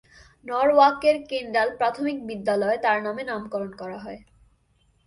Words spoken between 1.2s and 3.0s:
Kendall প্রাথমিক বিদ্যালয় তার